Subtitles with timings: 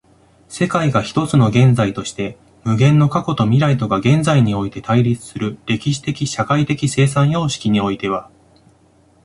[0.49, 8.27] 世界が一つの現在として、無限の過去と未来とが現在において対立する歴史的社会的生産様式においては、